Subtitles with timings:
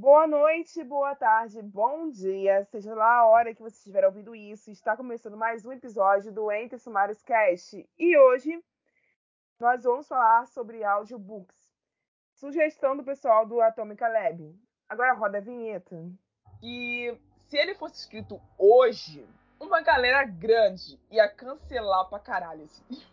[0.00, 4.70] Boa noite, boa tarde, bom dia, seja lá a hora que você estiver ouvindo isso.
[4.70, 7.86] Está começando mais um episódio do Entre Sumários Cast.
[7.98, 8.64] E hoje
[9.58, 11.54] nós vamos falar sobre audiobooks.
[12.32, 14.58] Sugestão do pessoal do Atomic Lab.
[14.88, 15.94] Agora roda a vinheta.
[16.62, 17.14] E
[17.44, 19.28] se ele fosse escrito hoje,
[19.60, 23.04] uma galera grande ia cancelar pra caralho esse livro.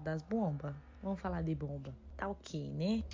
[0.00, 0.74] Das bombas.
[1.00, 1.94] Vamos falar de bomba.
[2.16, 3.04] Tá ok, né?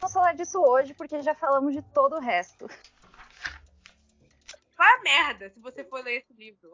[0.00, 2.66] Vamos falar disso hoje porque já falamos de todo o resto.
[4.76, 6.70] Vai merda se você for ler esse livro.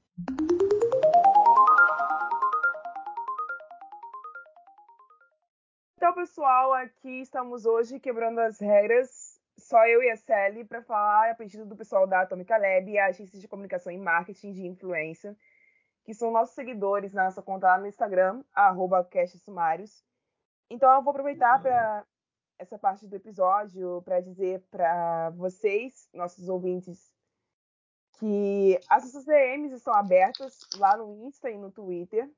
[5.96, 9.33] Então, pessoal, aqui estamos hoje quebrando as regras.
[9.56, 13.06] Só eu e a Sally para falar a pedido do pessoal da Atomica Lab, a
[13.06, 15.36] agência de comunicação e marketing de influência,
[16.04, 19.08] que são nossos seguidores na nossa conta lá no Instagram, arroba
[19.44, 20.04] Sumários.
[20.68, 22.04] Então, eu vou aproveitar para
[22.58, 27.12] essa parte do episódio para dizer para vocês, nossos ouvintes,
[28.18, 32.30] que as nossas DMs estão abertas lá no Insta e no Twitter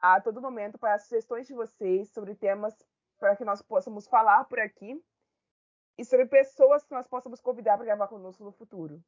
[0.00, 2.74] a todo momento para sugestões de vocês sobre temas
[3.18, 5.02] para que nós possamos falar por aqui
[5.96, 9.02] e sobre pessoas que nós possamos convidar para gravar conosco no futuro.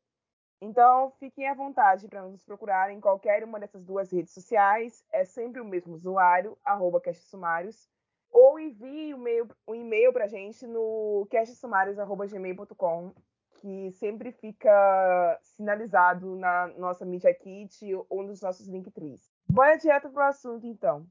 [0.60, 5.04] Então, fiquem à vontade para nos procurar em qualquer uma dessas duas redes sociais.
[5.12, 7.88] É sempre o mesmo usuário, arroba Sumários,
[8.30, 13.12] ou envie um e-mail, para a gente no castsumários.gmail.com,
[13.60, 19.30] que sempre fica sinalizado na nossa Media Kit ou nos nossos Linktrees.
[19.48, 21.06] Bora direto para o assunto, então.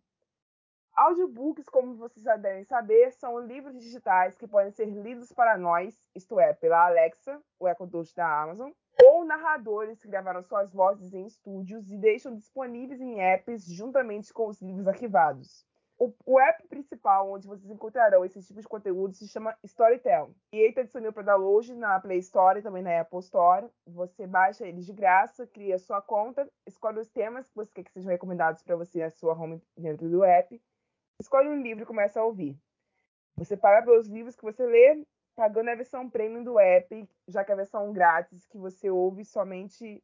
[0.96, 5.94] Audiobooks, como vocês já devem saber, são livros digitais que podem ser lidos para nós,
[6.16, 8.72] isto é, pela Alexa, o Echo Dot da Amazon,
[9.04, 14.48] ou narradores que gravaram suas vozes em estúdios e deixam disponíveis em apps juntamente com
[14.48, 15.66] os livros arquivados.
[15.98, 20.32] O, o, app principal onde vocês encontrarão esse tipo de conteúdo se chama Storytel.
[20.52, 23.70] E ele está disponível para download na Play Store e também na Apple Store.
[23.88, 27.94] Você baixa ele de graça, cria sua conta, escolhe os temas que você quer que
[27.94, 30.62] sejam recomendados para você na sua home dentro do app,
[31.20, 32.58] escolhe um livro e começa a ouvir.
[33.38, 35.04] Você paga pelos livros que você lê,
[35.36, 40.02] pagando a versão premium do app, já que a versão grátis que você ouve somente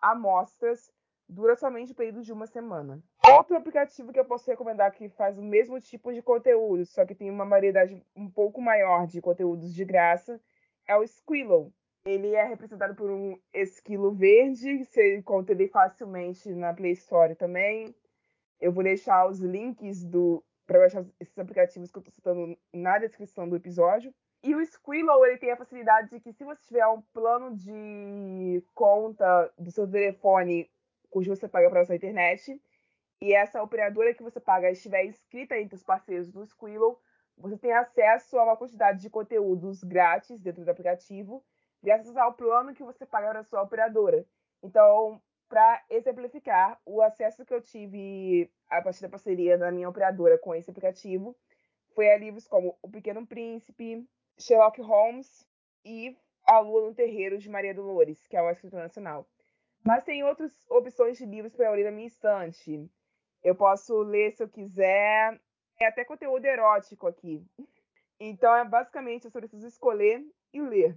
[0.00, 0.90] amostras
[1.28, 3.02] dura somente o período de uma semana.
[3.26, 7.14] Outro aplicativo que eu posso recomendar que faz o mesmo tipo de conteúdo, só que
[7.14, 10.40] tem uma variedade um pouco maior de conteúdos de graça,
[10.86, 11.72] é o Squillow.
[12.04, 17.94] Ele é representado por um esquilo verde, você encontra ele facilmente na Play Store também.
[18.62, 22.96] Eu vou deixar os links do para baixar esses aplicativos que eu estou citando na
[22.96, 24.14] descrição do episódio.
[24.40, 28.64] E o Squillow ele tem a facilidade de que se você tiver um plano de
[28.72, 30.70] conta do seu telefone
[31.10, 32.58] cujo você paga para sua internet,
[33.20, 36.98] e essa operadora que você paga estiver inscrita entre os parceiros do Squillow,
[37.36, 41.44] você tem acesso a uma quantidade de conteúdos grátis dentro do aplicativo,
[41.82, 44.24] graças ao plano que você paga para sua operadora.
[44.62, 45.20] Então,
[45.52, 50.54] para exemplificar, o acesso que eu tive a partir da parceria da minha operadora com
[50.54, 51.36] esse aplicativo
[51.94, 54.02] foi a livros como O Pequeno Príncipe,
[54.38, 55.46] Sherlock Holmes
[55.84, 59.28] e A Lua no Terreiro de Maria Dolores, que é uma escritora nacional.
[59.84, 62.90] Mas tem outras opções de livros para eu ler na minha estante.
[63.44, 65.38] Eu posso ler se eu quiser.
[65.76, 67.44] Tem até conteúdo erótico aqui.
[68.18, 70.96] Então, é basicamente, só preciso escolher e ler.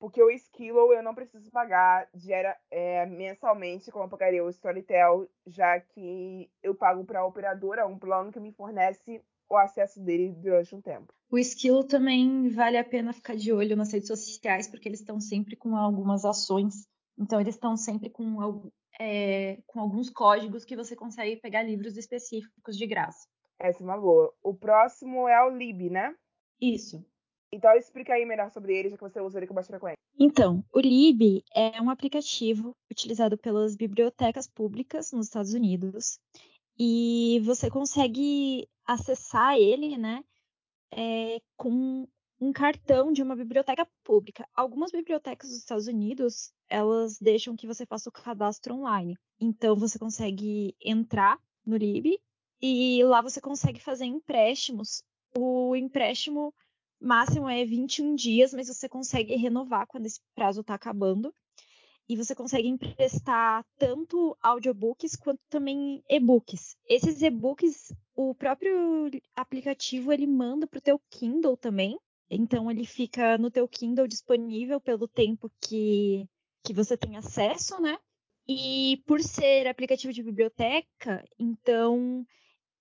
[0.00, 5.28] Porque o Skillow eu não preciso pagar diária, é, mensalmente, como eu pagaria o Storytel,
[5.46, 10.32] já que eu pago para a operadora um plano que me fornece o acesso dele
[10.32, 11.12] durante um tempo.
[11.30, 15.20] O Skillow também vale a pena ficar de olho nas redes sociais, porque eles estão
[15.20, 16.88] sempre com algumas ações
[17.20, 22.78] então, eles estão sempre com, é, com alguns códigos que você consegue pegar livros específicos
[22.78, 23.28] de graça.
[23.58, 24.32] Essa é uma boa.
[24.42, 26.16] O próximo é o Lib, né?
[26.58, 27.04] Isso.
[27.52, 29.98] Então, explica aí melhor sobre ele, já que você usa ele com bastante frequência.
[30.18, 36.18] Então, o Lib é um aplicativo utilizado pelas bibliotecas públicas nos Estados Unidos.
[36.78, 40.22] E você consegue acessar ele, né,
[40.92, 42.06] é, com
[42.40, 44.48] um cartão de uma biblioteca pública.
[44.54, 49.14] Algumas bibliotecas dos Estados Unidos, elas deixam que você faça o cadastro online.
[49.38, 52.18] Então você consegue entrar no Lib
[52.62, 55.02] e lá você consegue fazer empréstimos.
[55.36, 56.54] O empréstimo
[57.00, 61.34] máximo é 21 dias, mas você consegue renovar quando esse prazo está acabando.
[62.08, 66.76] E você consegue emprestar tanto audiobooks quanto também e-books.
[66.88, 71.96] Esses e-books, o próprio aplicativo ele manda para o teu Kindle também
[72.28, 76.28] Então ele fica no teu Kindle disponível pelo tempo que,
[76.64, 77.96] que você tem acesso, né?
[78.48, 82.26] E por ser aplicativo de biblioteca, então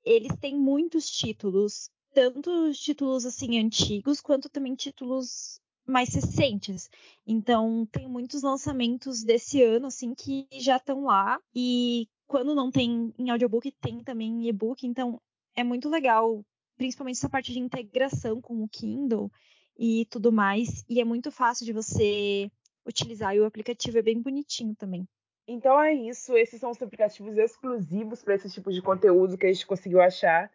[0.03, 6.89] eles têm muitos títulos, tanto títulos assim antigos quanto também títulos mais recentes.
[7.25, 13.13] Então tem muitos lançamentos desse ano assim que já estão lá e quando não tem
[13.17, 15.19] em audiobook tem também em e-book, então
[15.55, 16.45] é muito legal,
[16.77, 19.31] principalmente essa parte de integração com o Kindle
[19.77, 22.51] e tudo mais, e é muito fácil de você
[22.85, 25.07] utilizar e o aplicativo é bem bonitinho também.
[25.47, 29.51] Então é isso, esses são os aplicativos exclusivos para esse tipo de conteúdo que a
[29.51, 30.51] gente conseguiu achar.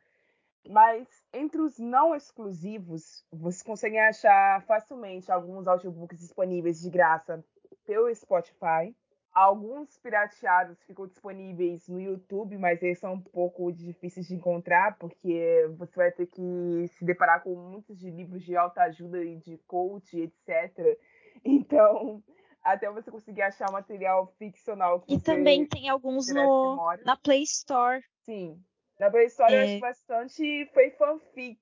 [0.68, 7.44] Mas entre os não exclusivos, vocês conseguem achar facilmente alguns audiobooks disponíveis de graça
[7.84, 8.94] pelo Spotify.
[9.32, 15.68] Alguns pirateados ficam disponíveis no YouTube, mas eles são um pouco difíceis de encontrar, porque
[15.76, 20.18] você vai ter que se deparar com muitos de livros de autoajuda e de coach,
[20.20, 20.98] etc.
[21.44, 22.22] Então,
[22.62, 28.02] até você conseguir achar material ficcional que E também tem alguns no, na Play Store.
[28.24, 28.62] Sim.
[28.98, 29.64] Na Play Store eu É.
[29.64, 31.58] acho bastante foi fanfic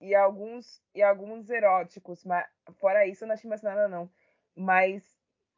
[0.00, 2.46] e alguns e alguns eróticos, mas
[2.78, 4.10] fora isso eu não achei mais nada não.
[4.56, 5.02] Mas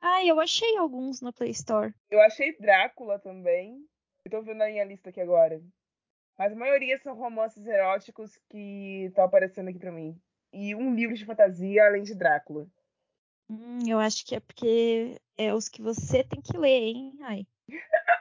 [0.00, 1.94] Ah, eu achei alguns na Play Store.
[2.10, 3.86] eu achei Drácula também.
[4.24, 5.62] Eu tô vendo a minha lista aqui agora.
[6.38, 10.20] Mas a maioria são romances eróticos que estão aparecendo aqui pra mim.
[10.52, 12.66] E um livro de fantasia além de Drácula.
[13.48, 17.16] Hum, eu acho que é porque é os que você tem que ler, hein?
[17.22, 17.46] Ai.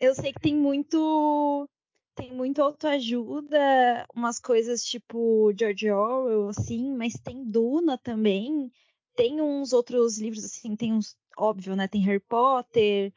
[0.00, 1.68] Eu sei que tem muito.
[2.14, 8.72] Tem muito autoajuda, umas coisas tipo George Orwell, assim, mas tem Duna também.
[9.14, 11.86] Tem uns outros livros, assim, tem uns, óbvio, né?
[11.86, 13.12] Tem Harry Potter,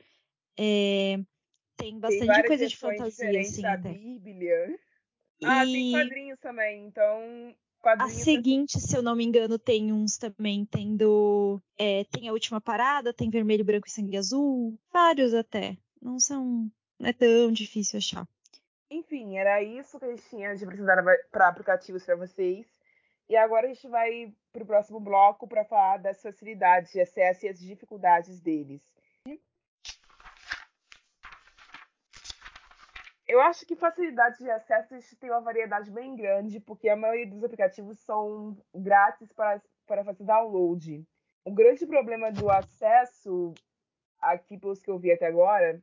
[0.57, 1.17] é,
[1.77, 3.93] tem Tem bastante várias coisa de fantasia, assim, até.
[3.93, 4.79] Bíblia.
[5.43, 10.17] Ah, tem E quadrinhos também, então a seguinte, se eu não me engano, tem uns
[10.17, 11.61] também, tem do.
[11.77, 14.77] é, tem a última parada, tem vermelho, branco e sangue azul.
[14.91, 15.77] Vários até.
[16.01, 16.69] Não são.
[16.99, 18.27] Não é tão difícil achar.
[18.91, 22.65] Enfim, era isso que a gente tinha de precisar para aplicativos para vocês.
[23.29, 27.45] E agora a gente vai para o próximo bloco para falar das facilidades de acesso
[27.45, 28.81] e as dificuldades deles.
[33.29, 37.43] Eu acho que facilidade de acesso tem uma variedade bem grande, porque a maioria dos
[37.43, 41.05] aplicativos são grátis para, para fazer download.
[41.45, 43.53] O grande problema do acesso,
[44.19, 45.79] aqui pelos que eu vi até agora,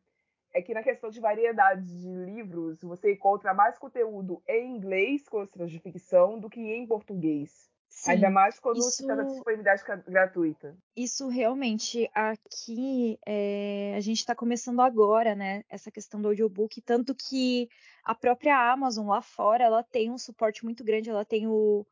[0.52, 5.46] é que na questão de variedade de livros, você encontra mais conteúdo em inglês, com
[5.46, 7.70] de ficção, do que em português.
[7.88, 10.76] Sim, Ainda mais quando se isso- trata de disponibilidade gratuita.
[10.94, 15.64] isso realmente aqui é, a gente está começando agora, né?
[15.68, 17.68] Essa questão do audiobook, tanto que
[18.04, 21.86] a própria Amazon lá fora ela tem um suporte muito grande, ela tem o,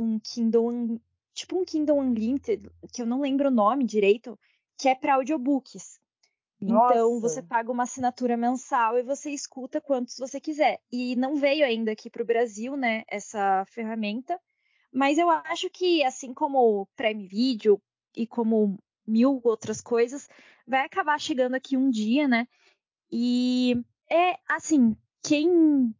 [0.00, 1.00] um Kindle,
[1.32, 4.38] tipo um Kindle Unlimited, que eu não lembro o nome direito,
[4.76, 6.00] que é para audiobooks.
[6.60, 7.20] Então Nossa.
[7.20, 10.80] você paga uma assinatura mensal e você escuta quantos você quiser.
[10.90, 14.40] E não veio ainda aqui para o Brasil, né, essa ferramenta.
[14.92, 17.80] Mas eu acho que, assim como o Prime Video
[18.16, 20.28] e como mil outras coisas,
[20.66, 22.46] vai acabar chegando aqui um dia, né?
[23.10, 23.76] E
[24.10, 25.94] é assim, quem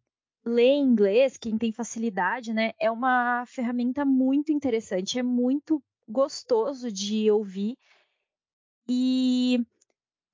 [0.45, 7.31] lê inglês, quem tem facilidade, né, é uma ferramenta muito interessante, é muito gostoso de
[7.31, 7.77] ouvir.
[8.89, 9.61] E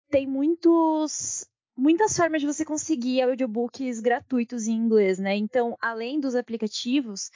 [0.09, 1.45] tem muitos
[1.76, 5.37] muitas formas de você conseguir audiobooks gratuitos em inglês, né?
[5.37, 7.31] Então, além dos aplicativos,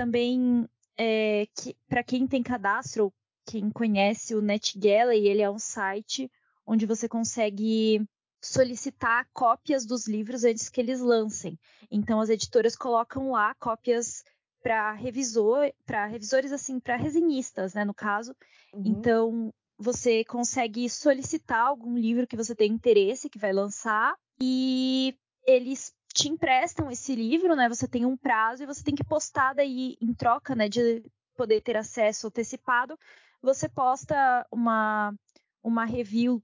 [0.00, 0.66] também
[0.96, 1.46] é,
[1.86, 3.12] para quem tem cadastro,
[3.44, 6.30] quem conhece o NetGalley, ele é um site
[6.66, 8.02] onde você consegue
[8.42, 11.58] solicitar cópias dos livros antes que eles lancem.
[11.90, 14.24] Então, as editoras colocam lá cópias
[14.62, 18.34] para revisor, para revisores assim, para resenhistas, né, no caso.
[18.72, 18.82] Uhum.
[18.86, 25.14] Então, você consegue solicitar algum livro que você tem interesse, que vai lançar, e
[25.46, 27.68] eles te emprestam esse livro, né?
[27.68, 31.02] Você tem um prazo e você tem que postar daí em troca, né, de
[31.36, 32.98] poder ter acesso antecipado.
[33.42, 35.14] Você posta uma
[35.62, 36.42] uma review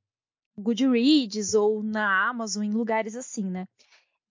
[0.58, 3.66] Goodreads ou na Amazon, em lugares assim, né?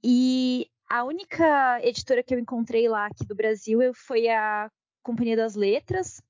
[0.03, 4.69] E a única editora que eu encontrei lá aqui do Brasil foi a
[5.03, 6.21] Companhia das Letras,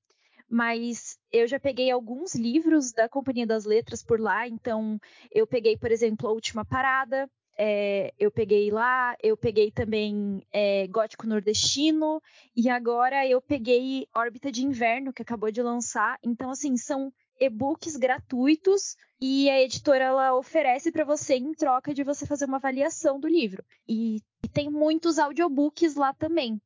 [0.48, 4.98] mas eu já peguei alguns livros da Companhia das Letras por lá, então
[5.30, 10.86] eu peguei, por exemplo, A Última Parada, é, eu peguei lá, eu peguei também é,
[10.88, 12.20] Gótico Nordestino,
[12.54, 16.18] e agora eu peguei Órbita de Inverno, que acabou de lançar.
[16.22, 22.02] Então, assim, são e-books gratuitos e a editora ela oferece para você em troca de
[22.02, 23.64] você fazer uma avaliação do livro.
[23.88, 26.60] E, e tem muitos audiobooks lá também.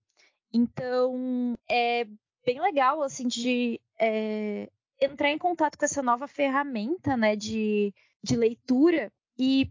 [0.53, 2.05] Então, é
[2.45, 4.69] bem legal, assim, de é,
[5.01, 9.13] entrar em contato com essa nova ferramenta, né, de, de leitura.
[9.39, 9.71] E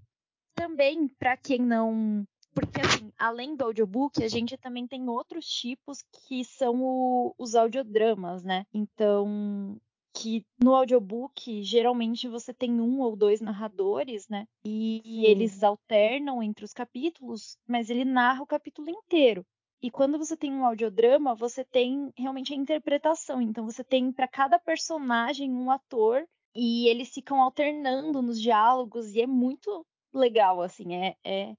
[0.59, 2.25] também, para quem não.
[2.53, 7.55] Porque, assim, além do audiobook, a gente também tem outros tipos que são o, os
[7.55, 8.65] audiodramas, né?
[8.73, 9.79] Então,
[10.13, 14.45] que no audiobook geralmente você tem um ou dois narradores, né?
[14.65, 15.21] E Sim.
[15.23, 19.45] eles alternam entre os capítulos, mas ele narra o capítulo inteiro.
[19.81, 23.41] E quando você tem um audiodrama, você tem realmente a interpretação.
[23.41, 29.21] Então você tem para cada personagem um ator e eles ficam alternando nos diálogos e
[29.21, 30.95] é muito legal, assim.
[30.95, 31.53] É, é,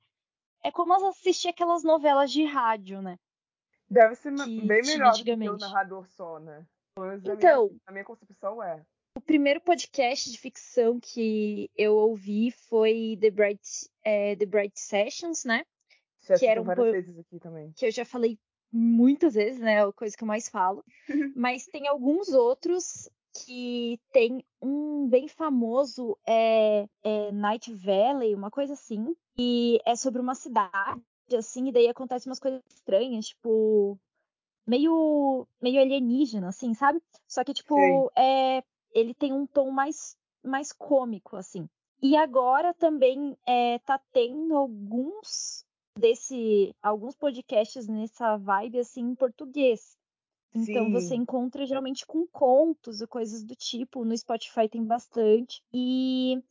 [0.64, 3.18] é como assistir aquelas novelas de rádio, né?
[3.88, 6.64] Deve ser que bem melhor do que o narrador só, né?
[7.24, 8.82] Então, minha, a minha concepção é.
[9.16, 15.44] O primeiro podcast de ficção que eu ouvi foi The Bright, é, The Bright Sessions,
[15.44, 15.64] né?
[16.20, 17.72] Já que era um várias vezes aqui também.
[17.72, 18.38] Que eu já falei
[18.72, 19.74] muitas vezes, né?
[19.74, 20.84] É a coisa que eu mais falo.
[21.36, 28.74] Mas tem alguns outros que tem um bem famoso, é, é Night Valley, uma coisa
[28.74, 29.14] assim.
[29.38, 31.00] E é sobre uma cidade,
[31.36, 33.98] assim, e daí acontecem umas coisas estranhas, tipo.
[34.66, 37.02] Meio, meio alienígena, assim, sabe?
[37.26, 37.76] Só que, tipo,
[38.16, 41.68] é, ele tem um tom mais, mais cômico, assim.
[42.02, 45.64] E agora também é, tá tendo alguns
[45.98, 49.98] desse alguns podcasts nessa vibe assim em português.
[50.54, 50.92] Então Sim.
[50.92, 54.04] você encontra geralmente com contos e coisas do tipo.
[54.04, 55.62] No Spotify tem bastante.
[55.72, 56.42] E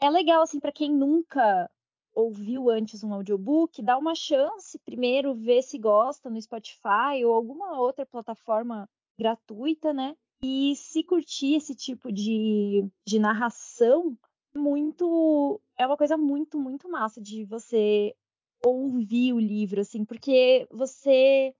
[0.00, 1.70] é legal assim para quem nunca
[2.14, 7.78] ouviu antes um audiobook, dá uma chance primeiro ver se gosta no Spotify ou alguma
[7.78, 10.16] outra plataforma gratuita, né?
[10.42, 14.16] E se curtir esse tipo de, de narração,
[14.54, 18.14] muito é uma coisa muito, muito massa de você
[18.64, 21.54] ouvir o livro, assim, porque você,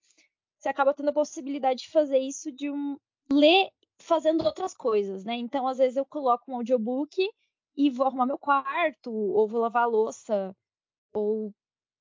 [0.70, 2.96] acaba tendo a possibilidade de fazer isso de um
[3.30, 5.34] ler fazendo outras coisas, né?
[5.34, 7.28] Então, às vezes eu coloco um audiobook
[7.76, 10.56] e vou arrumar meu quarto, ou vou lavar a louça,
[11.12, 11.52] ou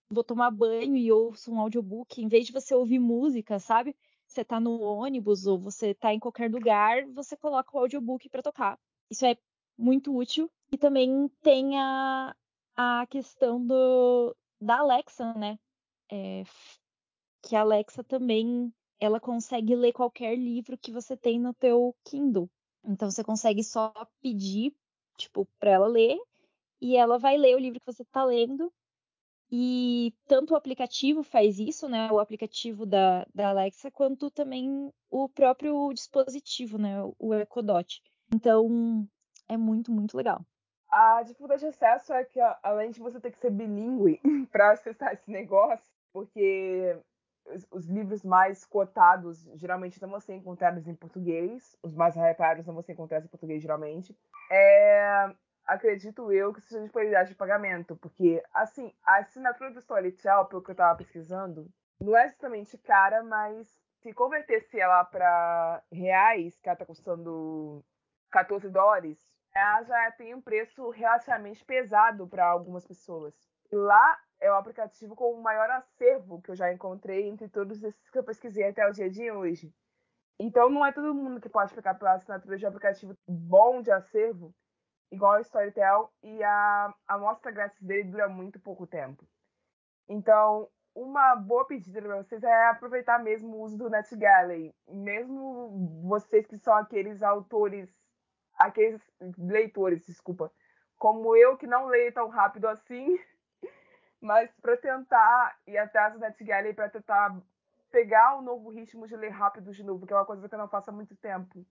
[0.10, 3.96] vou tomar banho e ouço um audiobook, em vez de você ouvir música, sabe?
[4.26, 8.44] Você tá no ônibus ou você tá em qualquer lugar, você coloca o audiobook para
[8.44, 8.80] tocar.
[9.10, 9.38] Isso é
[9.78, 10.50] muito útil.
[10.72, 12.36] E também tem a,
[12.76, 15.58] a questão do, da Alexa, né?
[16.12, 16.44] É,
[17.42, 22.50] que a Alexa também ela consegue ler qualquer livro que você tem no teu Kindle.
[22.84, 24.76] Então você consegue só pedir,
[25.18, 26.18] tipo, para ela ler
[26.82, 28.72] e ela vai ler o livro que você está lendo.
[29.50, 32.12] E tanto o aplicativo faz isso, né?
[32.12, 36.98] O aplicativo da, da Alexa, quanto também o próprio dispositivo, né?
[37.18, 38.02] O Echo Dot.
[38.34, 39.08] Então
[39.48, 40.46] é muito, muito legal.
[40.90, 44.20] A dificuldade de acesso é que, além de você ter que ser bilíngue
[44.52, 46.98] para acessar esse negócio, porque
[47.54, 52.66] os, os, livros mais cotados geralmente não vão ser encontrados em português, os mais hypados
[52.66, 54.18] não vão ser encontrados em português geralmente,
[54.52, 55.32] é,
[55.66, 60.72] acredito eu que seja disponibilidade de pagamento, porque, assim, a assinatura do Storytel, pelo que
[60.72, 63.68] eu estava pesquisando, não é exatamente cara, mas
[64.02, 67.84] se convertesse ela para reais, que ela tá custando
[68.32, 69.18] 14 dólares,
[69.54, 73.34] ela já tem um preço relativamente pesado para algumas pessoas.
[73.72, 77.84] E lá é o aplicativo com o maior acervo que eu já encontrei entre todos
[77.84, 79.74] esses que eu pesquisei até o dia de hoje.
[80.40, 83.92] Então não é todo mundo que pode ficar pela assinatura de um aplicativo bom de
[83.92, 84.54] acervo,
[85.12, 89.28] igual o Storytel, e a amostra grátis dele dura muito pouco tempo.
[90.08, 94.74] Então, uma boa pedida para vocês é aproveitar mesmo o uso do NetGalley.
[94.88, 97.90] Mesmo vocês que são aqueles autores
[98.58, 99.02] aqueles
[99.38, 100.52] leitores, desculpa,
[100.98, 103.18] como eu que não leio tão rápido assim,
[104.22, 107.36] mas para tentar ir atrás do NetGalley para tentar
[107.92, 110.60] pegar o novo ritmo de ler rápido de novo, que é uma coisa que eu
[110.60, 111.66] não faço há muito tempo.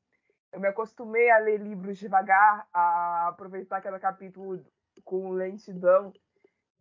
[0.52, 4.64] Eu me acostumei a ler livros devagar, a aproveitar cada capítulo
[5.04, 6.12] com lentidão.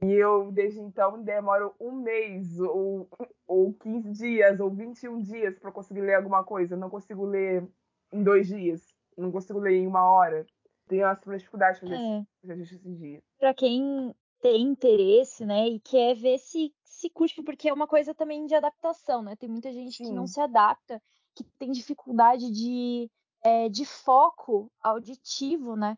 [0.01, 3.09] E eu, desde então, demoro um mês, ou,
[3.47, 6.75] ou 15 dias, ou 21 dias para conseguir ler alguma coisa.
[6.75, 7.67] Eu não consigo ler
[8.11, 10.45] em dois dias não consigo ler em uma hora.
[10.87, 12.23] Tenho essa dificuldade de fazer, é.
[12.41, 13.23] fazer isso esses dias.
[13.39, 14.13] Pra quem
[14.45, 18.55] tem interesse, né, e quer ver se se curte, porque é uma coisa também de
[18.55, 19.35] adaptação, né?
[19.35, 20.05] Tem muita gente Sim.
[20.05, 21.01] que não se adapta,
[21.33, 23.11] que tem dificuldade de,
[23.43, 25.97] é, de foco auditivo, né?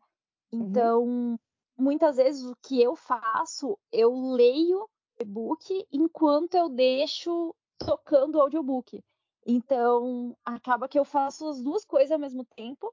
[0.51, 0.61] Uhum.
[0.61, 1.37] Então, uhum.
[1.77, 4.89] muitas vezes o que eu faço, eu leio
[5.19, 9.03] e-book enquanto eu deixo tocando o audiobook.
[9.45, 12.91] Então, acaba que eu faço as duas coisas ao mesmo tempo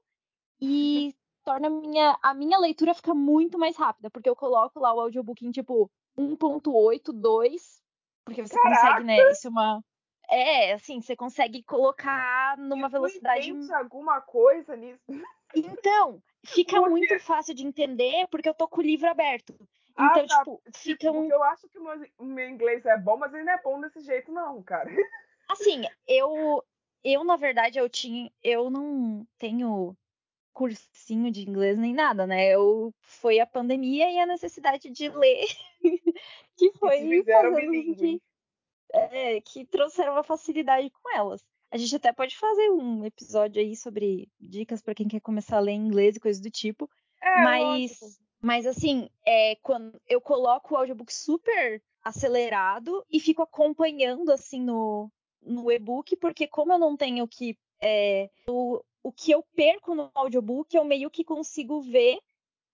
[0.61, 4.93] e torna a minha, a minha leitura ficar muito mais rápida, porque eu coloco lá
[4.93, 7.81] o audiobook em tipo 1.8, 2
[8.25, 8.81] Porque você Caraca.
[8.81, 9.31] consegue, né?
[9.31, 9.83] Isso é uma.
[10.27, 13.51] É, assim, você consegue colocar numa velocidade.
[13.71, 15.03] Alguma coisa nisso?
[15.55, 19.55] Então, fica muito fácil de entender porque eu tô com o livro aberto.
[19.95, 20.39] Ah, então, tá.
[20.39, 21.29] tipo, fica um.
[21.29, 24.31] Eu acho que o meu inglês é bom, mas ele não é bom desse jeito,
[24.31, 24.89] não, cara.
[25.47, 26.63] Assim, eu.
[27.03, 28.31] Eu, na verdade, eu tinha.
[28.43, 29.95] Eu não tenho
[30.55, 32.47] cursinho de inglês nem nada, né?
[32.47, 35.45] Eu foi a pandemia e a necessidade de ler
[36.57, 38.21] que foi que fazendo que,
[38.93, 41.43] é, que trouxeram uma facilidade com elas.
[41.69, 45.59] A gente até pode fazer um episódio aí sobre dicas para quem quer começar a
[45.59, 46.89] ler inglês e coisas do tipo.
[47.21, 47.99] É, mas,
[48.41, 55.11] mas assim, é, quando eu coloco o audiobook super acelerado e fico acompanhando assim no,
[55.41, 60.11] no e-book, porque como eu não tenho que é, o, o que eu perco no
[60.13, 62.19] audiobook, eu meio que consigo ver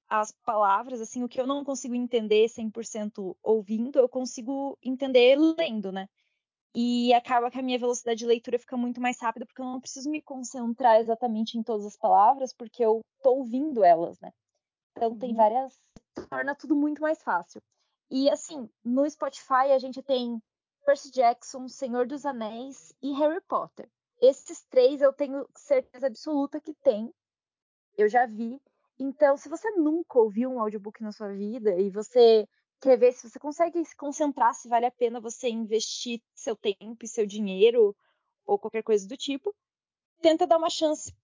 [0.07, 5.91] as palavras, assim, o que eu não consigo entender 100% ouvindo, eu consigo entender lendo,
[5.91, 6.07] né?
[6.75, 9.79] E acaba que a minha velocidade de leitura fica muito mais rápida, porque eu não
[9.79, 14.31] preciso me concentrar exatamente em todas as palavras, porque eu tô ouvindo elas, né?
[14.91, 15.37] Então tem uhum.
[15.37, 15.79] várias.
[16.29, 17.61] torna tudo muito mais fácil.
[18.09, 20.41] E assim, no Spotify a gente tem
[20.85, 23.89] Percy Jackson, Senhor dos Anéis e Harry Potter.
[24.21, 27.11] Esses três eu tenho certeza absoluta que tem.
[27.97, 28.61] Eu já vi.
[28.99, 32.47] Então, se você nunca ouviu um audiobook na sua vida e você
[32.79, 37.03] quer ver se você consegue se concentrar, se vale a pena você investir seu tempo
[37.03, 37.95] e seu dinheiro
[38.45, 39.55] ou qualquer coisa do tipo,
[40.21, 41.15] tenta dar uma chance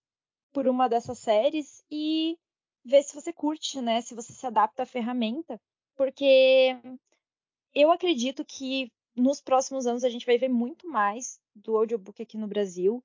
[0.51, 2.37] por uma dessas séries e
[2.83, 4.01] ver se você curte, né?
[4.01, 5.61] Se você se adapta à ferramenta,
[5.95, 6.75] porque
[7.75, 12.37] eu acredito que nos próximos anos a gente vai ver muito mais do audiobook aqui
[12.37, 13.03] no Brasil.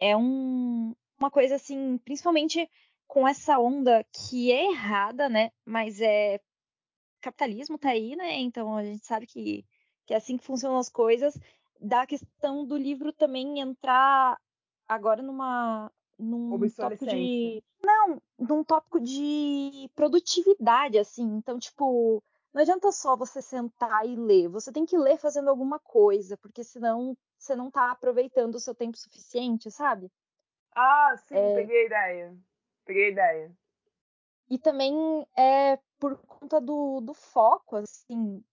[0.00, 2.68] É um, uma coisa assim, principalmente
[3.06, 5.52] com essa onda que é errada, né?
[5.64, 6.40] Mas é
[7.20, 8.40] capitalismo tá aí, né?
[8.40, 9.64] Então a gente sabe que,
[10.06, 11.38] que é assim que funcionam as coisas.
[11.78, 14.40] Da questão do livro também entrar
[14.88, 21.24] agora numa num tópico de não, num tópico de produtividade assim.
[21.24, 25.78] Então, tipo, não adianta só você sentar e ler, você tem que ler fazendo alguma
[25.78, 30.10] coisa, porque senão você não está aproveitando o seu tempo suficiente, sabe?
[30.74, 31.54] Ah, sim, é...
[31.54, 32.36] peguei a ideia.
[32.84, 33.56] Peguei a ideia.
[34.50, 38.44] E também é por conta do, do foco, assim,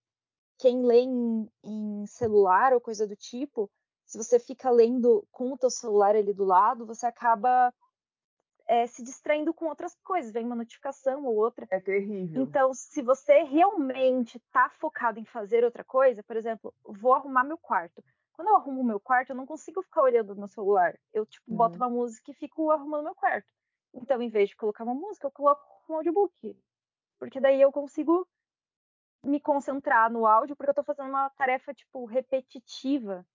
[0.57, 3.69] quem lê em, em celular ou coisa do tipo,
[4.05, 7.73] se você fica lendo com o teu celular ali do lado, você acaba
[8.69, 11.67] é, se distraindo com outras coisas, vem uma notificação ou outra.
[11.71, 12.43] É terrível.
[12.43, 17.57] Então, se você realmente está focado em fazer outra coisa, por exemplo, vou arrumar meu
[17.57, 18.03] quarto.
[18.31, 20.95] Quando eu arrumo meu quarto, eu não consigo ficar olhando no celular.
[21.11, 21.57] Eu, tipo, uhum.
[21.57, 23.51] boto uma música e fico arrumando meu quarto.
[23.91, 26.55] Então, em vez de colocar uma música, eu coloco um audiobook.
[27.17, 28.27] Porque daí eu consigo
[29.23, 33.25] me concentrar no áudio, porque eu estou fazendo uma tarefa, tipo, repetitiva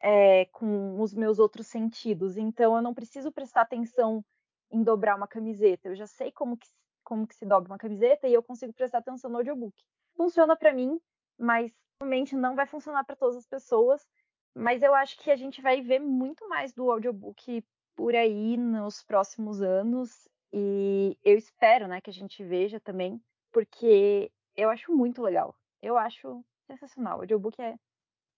[0.00, 2.38] é, com os meus outros sentidos.
[2.38, 4.24] Então, eu não preciso prestar atenção
[4.70, 5.88] em dobrar uma camiseta.
[5.88, 6.68] Eu já sei como que,
[7.02, 9.82] como que se dobra uma camiseta e eu consigo prestar atenção no audiobook.
[10.14, 11.00] Funciona para mim,
[11.38, 14.06] mas realmente não vai funcionar para todas as pessoas.
[14.54, 19.02] Mas eu acho que a gente vai ver muito mais do audiobook por aí nos
[19.02, 20.28] próximos anos.
[20.52, 25.54] E eu espero né, que a gente veja também, porque eu acho muito legal.
[25.80, 27.18] Eu acho sensacional.
[27.18, 27.78] O audiobook é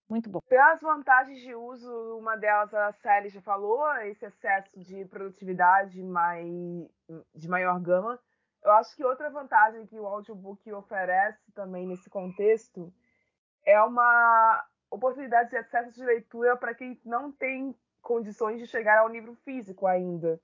[0.09, 0.39] muito bom.
[0.47, 6.47] Pelas vantagens de uso, uma delas a Sally já falou, esse excesso de produtividade mais,
[7.33, 8.19] de maior gama.
[8.63, 12.93] Eu acho que outra vantagem que o audiobook oferece também nesse contexto
[13.65, 19.09] é uma oportunidade de acesso de leitura para quem não tem condições de chegar ao
[19.09, 20.39] livro físico ainda.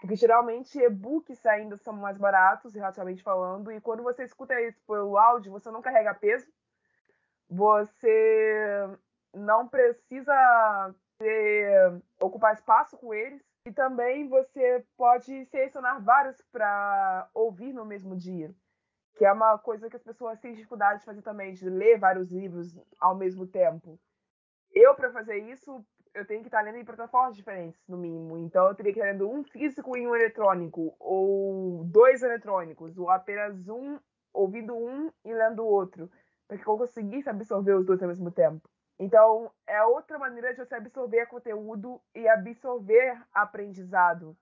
[0.00, 5.16] Porque geralmente e-books ainda são mais baratos, relativamente falando, e quando você escuta isso pelo
[5.16, 6.46] áudio, você não carrega peso,
[7.52, 8.88] você
[9.34, 13.42] não precisa ter, ocupar espaço com eles.
[13.64, 18.52] E também você pode selecionar vários para ouvir no mesmo dia,
[19.16, 22.32] que é uma coisa que as pessoas têm dificuldade de fazer também, de ler vários
[22.32, 24.00] livros ao mesmo tempo.
[24.74, 28.36] Eu, para fazer isso, eu tenho que estar lendo em plataformas diferentes, no mínimo.
[28.38, 33.10] Então, eu teria que estar lendo um físico e um eletrônico, ou dois eletrônicos, ou
[33.10, 33.96] apenas um,
[34.32, 36.10] ouvindo um e lendo o outro,
[36.52, 38.68] para que eu conseguisse absorver os dois ao mesmo tempo.
[38.98, 44.36] Então, é outra maneira de você absorver conteúdo e absorver aprendizado.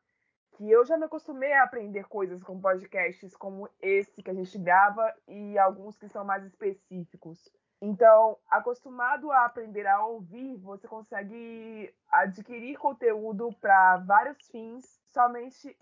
[0.57, 4.59] Que eu já me acostumei a aprender coisas com podcasts como esse que a gente
[4.59, 7.49] grava e alguns que são mais específicos.
[7.81, 15.77] Então, acostumado a aprender a ouvir, você consegue adquirir conteúdo para vários fins somente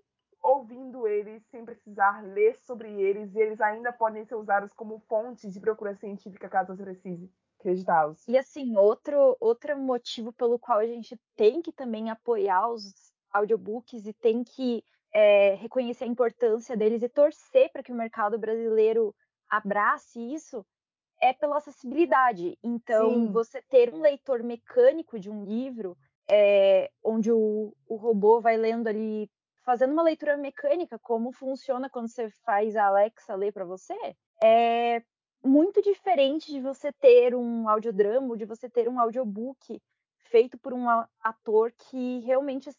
[0.49, 5.49] ouvindo eles, sem precisar ler sobre eles, e eles ainda podem ser usados como fonte
[5.49, 7.31] de procura científica caso você precise.
[7.61, 8.27] acreditá-los.
[8.27, 14.07] E assim, outro, outro motivo pelo qual a gente tem que também apoiar os audiobooks
[14.07, 14.83] e tem que
[15.13, 19.15] é, reconhecer a importância deles e torcer para que o mercado brasileiro
[19.49, 20.65] abrace isso
[21.21, 22.57] é pela acessibilidade.
[22.63, 23.33] Então, Sim.
[23.33, 25.97] você ter um leitor mecânico de um livro,
[26.31, 29.29] é, onde o, o robô vai lendo ali,
[29.69, 33.95] fazendo uma leitura mecânica, como funciona quando você faz a Alexa ler para você,
[34.43, 35.03] é
[35.45, 39.79] muito diferente de você ter um audiodrama, de você ter um audiobook
[40.31, 40.89] feito por um
[41.21, 42.71] ator que realmente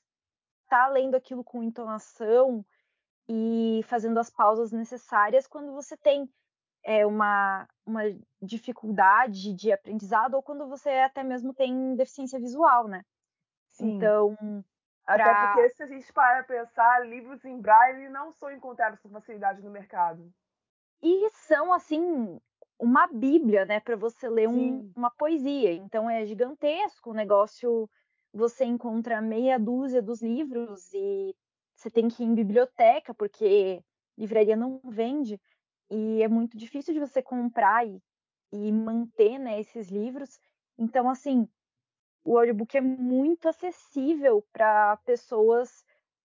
[0.63, 2.65] está lendo aquilo com entonação
[3.28, 6.28] e fazendo as pausas necessárias quando você tem
[6.84, 8.02] é, uma, uma
[8.41, 13.06] dificuldade de aprendizado ou quando você até mesmo tem deficiência visual, né?
[13.73, 13.91] Sim.
[13.91, 14.36] Então.
[15.09, 15.53] Até pra...
[15.53, 19.71] porque, se a gente para pensar, livros em braille não são encontrados com facilidade no
[19.71, 20.31] mercado.
[21.01, 22.39] E são, assim,
[22.77, 25.73] uma bíblia, né, para você ler um, uma poesia.
[25.73, 27.89] Então é gigantesco o negócio.
[28.31, 31.35] Você encontra meia dúzia dos livros e
[31.75, 33.83] você tem que ir em biblioteca porque
[34.15, 35.41] livraria não vende
[35.89, 37.99] e é muito difícil de você comprar e,
[38.51, 40.39] e manter né, esses livros.
[40.77, 41.49] Então, assim,
[42.29, 45.83] o audiobook é muito acessível para pessoas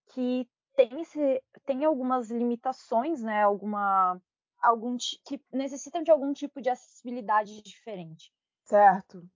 [0.08, 3.42] que têm, esse, têm algumas limitações, né?
[3.42, 4.20] Alguma,
[4.60, 8.30] algum, que necessitam de algum tipo de acessibilidade diferente.
[8.64, 9.26] Certo.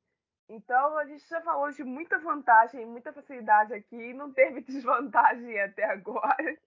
[0.46, 5.84] Então, a gente já falou de muita vantagem, muita facilidade aqui, não teve desvantagem até
[5.84, 6.58] agora.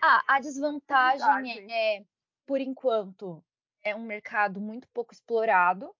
[0.00, 2.04] Ah, a desvantagem é
[2.46, 3.42] por enquanto,
[3.82, 5.92] é um mercado muito pouco explorado.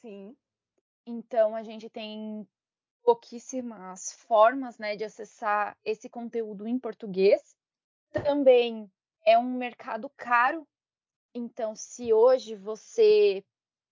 [0.00, 0.36] Sim.
[1.06, 2.46] Então a gente tem
[3.02, 7.56] pouquíssimas formas, né, de acessar esse conteúdo em português.
[8.10, 8.90] Também
[9.24, 10.66] é um mercado caro.
[11.32, 13.44] Então, se hoje você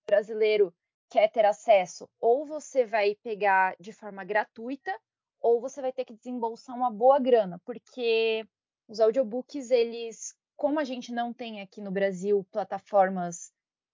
[0.07, 0.75] brasileiro
[1.09, 4.93] quer ter acesso, ou você vai pegar de forma gratuita,
[5.41, 8.47] ou você vai ter que desembolsar uma boa grana, porque
[8.89, 13.53] os audiobooks eles como a gente não tem aqui no Brasil plataformas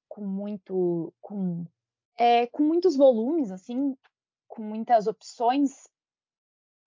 [0.08, 1.66] com muito com,
[2.20, 3.96] é, com muitos volumes assim
[4.46, 5.88] com muitas opções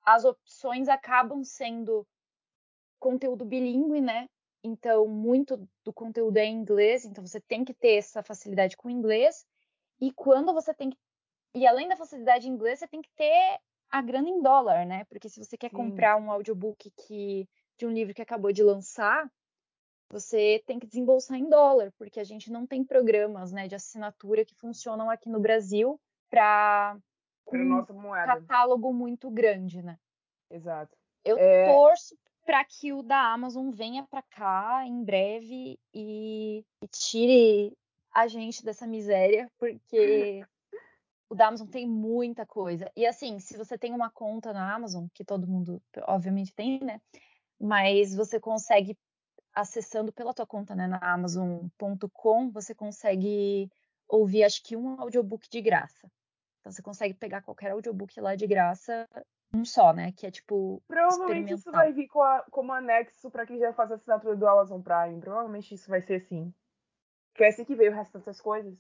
[0.06, 2.06] as opções acabam sendo
[3.00, 4.30] conteúdo bilíngue né?
[4.64, 8.88] Então muito do conteúdo é em inglês então você tem que ter essa facilidade com
[8.88, 9.44] o inglês.
[10.00, 10.98] E quando você tem que
[11.56, 15.04] e além da facilidade em inglês você tem que ter a grana em dólar né?
[15.06, 15.78] Porque se você quer Sim.
[15.78, 19.28] comprar um audiobook que de um livro que acabou de lançar
[20.14, 24.46] você tem que desembolsar em dólar, porque a gente não tem programas né, de assinatura
[24.46, 26.00] que funcionam aqui no Brasil
[26.30, 26.96] para
[27.52, 29.98] um catálogo muito grande, né?
[30.52, 30.96] Exato.
[31.26, 31.66] Eu é...
[31.66, 37.76] torço para que o da Amazon venha para cá em breve e, e tire
[38.14, 40.46] a gente dessa miséria, porque
[41.28, 42.92] o da Amazon tem muita coisa.
[42.96, 47.02] E assim, se você tem uma conta na Amazon, que todo mundo obviamente tem, né?
[47.60, 48.96] Mas você consegue
[49.54, 53.70] acessando pela tua conta né, na Amazon.com, você consegue
[54.08, 56.12] ouvir acho que um audiobook de graça.
[56.60, 59.08] Então você consegue pegar qualquer audiobook lá de graça,
[59.54, 60.12] um só, né?
[60.14, 60.82] Que é tipo.
[60.88, 64.48] Provavelmente isso vai vir com a, como anexo para quem já faz a assinatura do
[64.48, 65.20] Amazon Prime.
[65.20, 66.54] Provavelmente isso vai ser assim.
[67.36, 68.76] Foi assim que veio o resto dessas coisas.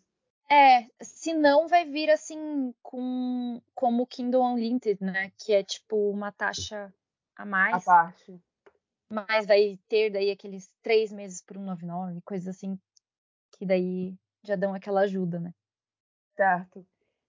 [0.49, 5.31] É, se não vai vir assim com como Kindle Unlimited, né?
[5.37, 6.93] Que é tipo uma taxa
[7.35, 7.75] a mais.
[7.75, 8.41] A parte
[9.13, 12.79] mas vai ter daí aqueles três meses por 199, coisas assim,
[13.51, 15.53] que daí já dão aquela ajuda, né?
[16.35, 16.85] Certo.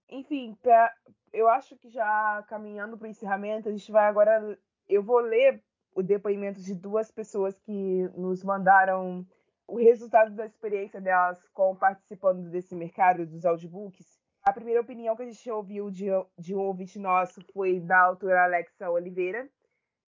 [0.08, 0.92] Enfim, pra,
[1.32, 4.58] eu acho que já caminhando para o encerramento, a gente vai agora.
[4.88, 5.62] Eu vou ler
[5.94, 9.26] o depoimento de duas pessoas que nos mandaram
[9.66, 14.06] o resultado da experiência delas com participando desse mercado dos audiobooks.
[14.42, 16.06] A primeira opinião que a gente ouviu de,
[16.38, 19.48] de um ouvinte nosso foi da autora Alexa Oliveira,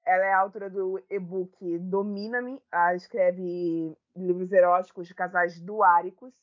[0.10, 2.60] ela é autora do e-book Domina-me.
[2.72, 6.34] Ela escreve livros eróticos de casais duáricos.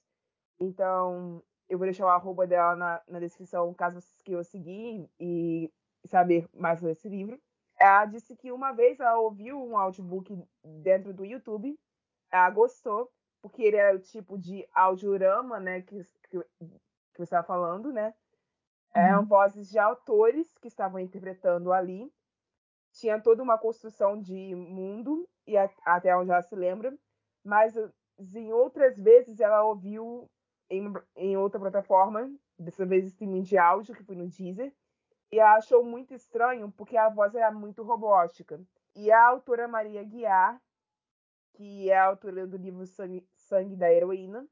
[0.60, 5.68] Então, eu vou deixar o arroba dela na, na descrição, caso vocês queiram seguir e
[6.04, 7.40] saber mais sobre esse livro.
[7.76, 11.76] Ela disse que uma vez ela ouviu um audiobook dentro do YouTube,
[12.30, 13.10] ela gostou,
[13.42, 18.14] porque ele era o tipo de audiorama, né, que, que, que você estava falando, né?
[18.94, 19.26] Eram uhum.
[19.26, 22.10] vozes de autores que estavam interpretando ali
[22.96, 26.96] tinha toda uma construção de mundo, e a, até onde ela se lembra,
[27.44, 27.74] mas
[28.34, 30.28] em outras vezes ela ouviu
[30.70, 34.72] em, em outra plataforma, dessa vez streaming de áudio, que foi no Deezer,
[35.30, 38.60] e ela achou muito estranho porque a voz era muito robótica.
[38.94, 40.60] E a autora Maria Guiar,
[41.52, 44.46] que é a autora do livro Sangue, Sangue da Heroína,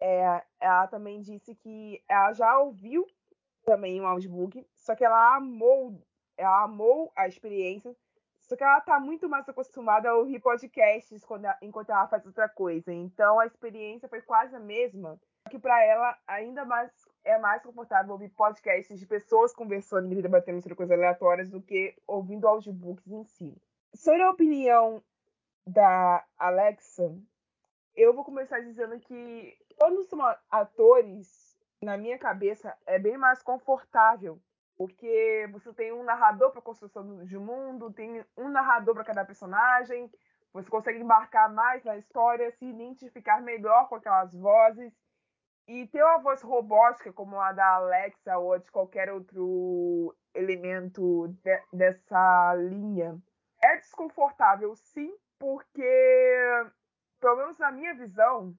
[0.00, 3.04] é, ela também disse que ela já ouviu
[3.64, 6.00] também um audiobook, só que ela amou,
[6.38, 7.94] ela amou a experiência,
[8.40, 11.22] só que ela está muito mais acostumada a ouvir podcasts
[11.60, 12.90] enquanto ela faz outra coisa.
[12.90, 15.20] Então a experiência foi quase a mesma,
[15.50, 16.90] que para ela ainda mais
[17.24, 21.94] é mais confortável ouvir podcasts de pessoas conversando e debatendo sobre coisas aleatórias do que
[22.06, 23.54] ouvindo audiobooks em si.
[23.94, 25.02] Sobre a opinião
[25.66, 27.14] da Alexa,
[27.94, 30.20] eu vou começar dizendo que quando são
[30.50, 34.40] atores, na minha cabeça, é bem mais confortável.
[34.78, 40.08] Porque você tem um narrador para construção de mundo, tem um narrador para cada personagem,
[40.52, 44.92] você consegue embarcar mais na história, se identificar melhor com aquelas vozes.
[45.66, 51.62] E ter uma voz robótica como a da Alexa ou de qualquer outro elemento de,
[51.72, 53.20] dessa linha
[53.62, 56.64] é desconfortável, sim, porque,
[57.20, 58.54] pelo menos na minha visão,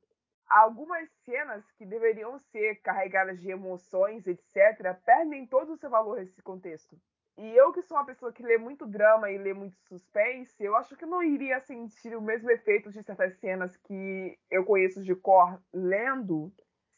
[0.50, 6.42] algumas cenas que deveriam ser carregadas de emoções, etc., perdem todo o seu valor nesse
[6.42, 7.00] contexto.
[7.38, 10.76] E eu, que sou uma pessoa que lê muito drama e lê muito suspense, eu
[10.76, 15.16] acho que não iria sentir o mesmo efeito de certas cenas que eu conheço de
[15.16, 16.52] cor lendo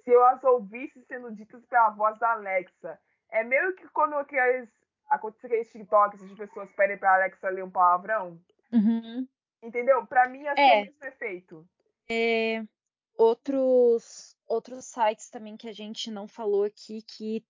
[0.03, 2.99] se eu as ouvisse sendo ditas pela voz da Alexa.
[3.29, 4.67] É meio que quando aqueles,
[5.11, 8.39] acontece aqueles TikToks as pessoas pedem pra Alexa ler um palavrão.
[8.73, 9.27] Uhum.
[9.61, 10.07] Entendeu?
[10.07, 11.67] Pra mim, assim, é o mesmo efeito.
[12.09, 12.63] É,
[13.21, 17.45] outros, outros sites também que a gente não falou aqui que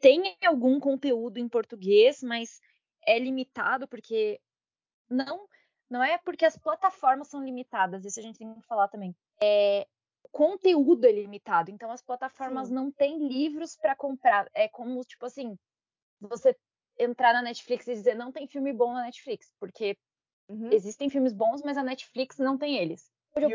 [0.00, 2.60] tem algum conteúdo em português, mas
[3.04, 4.40] é limitado porque
[5.10, 5.48] não
[5.88, 9.14] não é porque as plataformas são limitadas, isso a gente tem que falar também.
[9.40, 9.86] É,
[10.32, 12.74] conteúdo é limitado, então as plataformas Sim.
[12.74, 14.48] não têm livros para comprar.
[14.52, 15.56] É como tipo assim,
[16.20, 16.56] você
[16.98, 19.96] entrar na Netflix e dizer não tem filme bom na Netflix, porque
[20.48, 20.70] uhum.
[20.72, 23.10] existem filmes bons, mas a Netflix não tem eles.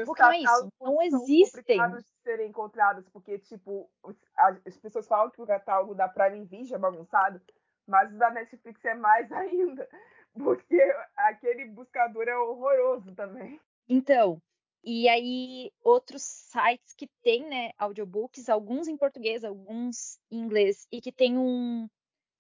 [0.06, 1.78] Porque não é isso, não existem.
[1.90, 3.90] de serem encontrados, porque, tipo,
[4.38, 7.42] as pessoas falam que o catálogo da Prime Video é bagunçado,
[7.88, 9.90] mas o da Netflix é mais ainda,
[10.34, 10.80] porque
[11.16, 13.60] aquele buscador é horroroso também.
[13.90, 14.40] Então,
[14.84, 21.02] e aí outros sites que têm, né, audiobooks, alguns em português, alguns em inglês, e
[21.02, 21.90] que tem um,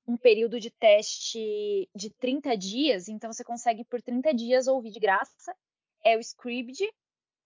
[0.08, 4.99] um período de teste de 30 dias, então você consegue por 30 dias ouvir de
[4.99, 5.56] graça,
[6.04, 6.88] é o Scribd,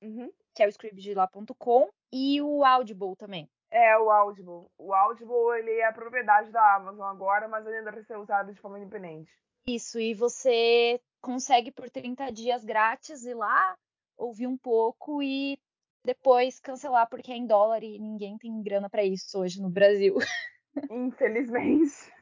[0.04, 0.30] Uhum.
[0.54, 3.48] Que é o scriptdela.com e o Audible também.
[3.70, 4.66] É, o Audible.
[4.78, 8.52] O Audible, ele é a propriedade da Amazon agora, mas ele ainda vai ser usado
[8.52, 9.32] de forma independente.
[9.66, 13.76] Isso, e você consegue por 30 dias grátis ir lá,
[14.16, 15.58] ouvir um pouco e
[16.04, 20.16] depois cancelar, porque é em dólar e ninguém tem grana para isso hoje no Brasil.
[20.90, 22.12] Infelizmente.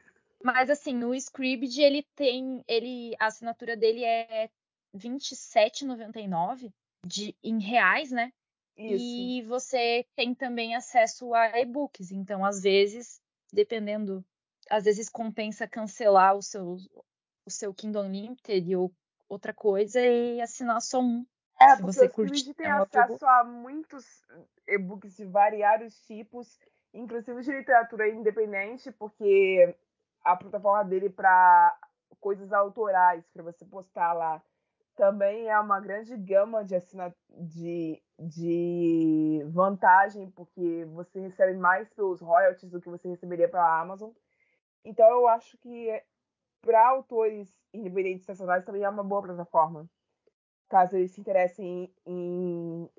[0.41, 4.49] Mas assim, o Scribd, ele tem, ele a assinatura dele é
[4.95, 6.71] 27,99
[7.05, 8.31] de, em reais, né?
[8.77, 9.03] Isso.
[9.03, 12.11] E você tem também acesso a e-books.
[12.11, 14.25] Então, às vezes, dependendo,
[14.69, 16.77] às vezes compensa cancelar o seu,
[17.45, 18.91] o seu Kindle Unlimited ou
[19.29, 21.25] outra coisa e assinar só um.
[21.59, 24.05] É, porque você curte, tem é acesso a muitos
[24.67, 26.59] e-books de variados tipos,
[26.93, 29.75] inclusive de literatura independente, porque
[30.23, 31.77] a plataforma dele para
[32.19, 34.41] coisas autorais para você postar lá
[34.95, 37.13] também é uma grande gama de, assina...
[37.29, 44.11] de, de vantagem, porque você recebe mais pelos royalties do que você receberia pela Amazon.
[44.85, 46.01] Então eu acho que
[46.61, 49.89] para autores independentes nacionais também é uma boa plataforma,
[50.69, 52.89] caso eles se interessem em, em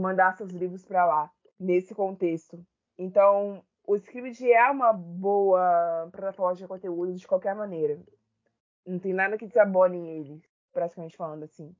[0.00, 2.64] mandar seus livros para lá, nesse contexto.
[2.96, 8.00] Então, o Script é uma boa plataforma de conteúdo de qualquer maneira.
[8.86, 11.74] Não tem nada que desabone eles praticamente falando assim.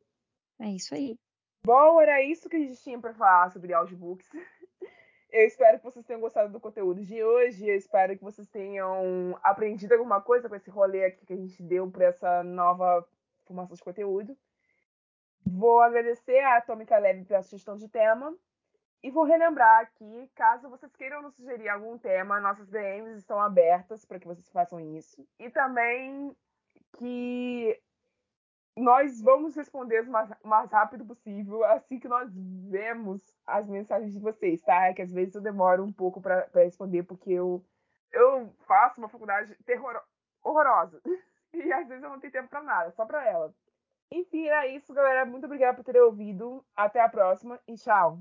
[0.61, 1.19] É isso aí.
[1.65, 4.29] Bom, era isso que a gente tinha para falar sobre audiobooks.
[5.31, 7.67] Eu espero que vocês tenham gostado do conteúdo de hoje.
[7.67, 11.63] Eu espero que vocês tenham aprendido alguma coisa com esse rolê aqui que a gente
[11.63, 13.09] deu para essa nova
[13.47, 14.37] formação de conteúdo.
[15.47, 18.37] Vou agradecer a Atômica Lab pela sugestão de tema.
[19.03, 24.05] E vou relembrar aqui, caso vocês queiram nos sugerir algum tema, nossas DMs estão abertas
[24.05, 25.27] para que vocês façam isso.
[25.41, 26.37] E também
[26.99, 27.81] que
[28.77, 32.31] nós vamos responder o mais, mais, rápido possível assim que nós
[32.71, 34.87] vemos as mensagens de vocês, tá?
[34.87, 37.65] É que às vezes eu demoro um pouco para responder, porque eu,
[38.11, 40.01] eu faço uma faculdade terror,
[40.43, 41.01] horrorosa.
[41.55, 43.55] E às vezes eu não tenho tempo para nada, só para ela.
[44.11, 45.27] Enfim, é isso, galera.
[45.27, 46.65] Muito obrigada por terem ouvido.
[46.75, 48.21] Até a próxima e tchau.